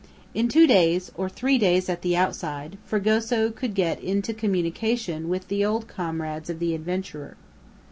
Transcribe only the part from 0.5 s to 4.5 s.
days, or three days at the outside, Fragoso could get into